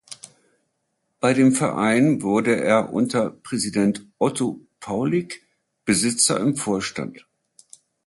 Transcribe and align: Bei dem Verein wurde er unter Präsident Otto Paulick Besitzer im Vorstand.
Bei 1.19 1.35
dem 1.35 1.51
Verein 1.51 2.23
wurde 2.23 2.59
er 2.59 2.91
unter 2.91 3.29
Präsident 3.29 4.07
Otto 4.17 4.59
Paulick 4.79 5.45
Besitzer 5.85 6.39
im 6.39 6.55
Vorstand. 6.55 7.27